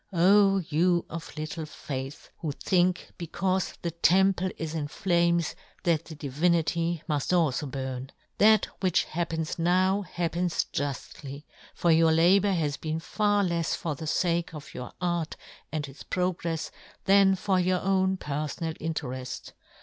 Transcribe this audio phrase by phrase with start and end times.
[0.11, 6.05] "O you of little" faith, who think becaufe the tem" pie is in flames that
[6.05, 8.11] the Divinity" mufl alfo burn!
[8.39, 11.43] That which hap" pens now happens juflly,
[11.75, 14.57] for your" labour has been far lefs for the fake John Gutenberg.
[14.57, 15.35] 87" of your art,
[15.71, 16.71] and its progrefs,
[17.05, 19.51] than" for your own perfonal intereft.